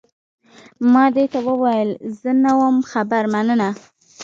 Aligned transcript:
ما 0.91 1.05
دې 1.15 1.25
ته 1.33 1.39
وویل، 1.47 1.89
زه 2.19 2.29
نه 2.43 2.51
وم 2.59 2.77
خبر، 2.91 3.23
مننه. 3.33 3.69